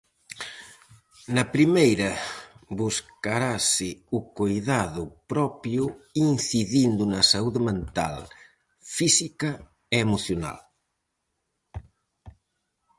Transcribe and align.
Na 1.35 1.43
primeira 1.55 2.09
buscarase 2.81 3.89
o 4.17 4.19
coidado 4.37 5.03
propio 5.31 5.83
incidindo 6.31 7.03
na 7.13 7.21
saúde 7.31 7.59
mental, 7.69 8.15
física 8.97 9.51
e 9.95 9.95
emocional. 10.05 10.59